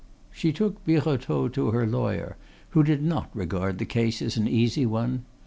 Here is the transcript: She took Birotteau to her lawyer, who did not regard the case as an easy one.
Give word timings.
She 0.31 0.51
took 0.51 0.83
Birotteau 0.83 1.47
to 1.49 1.69
her 1.69 1.85
lawyer, 1.85 2.35
who 2.69 2.81
did 2.81 3.03
not 3.03 3.29
regard 3.35 3.77
the 3.77 3.85
case 3.85 4.19
as 4.23 4.35
an 4.35 4.47
easy 4.47 4.83
one. 4.87 5.25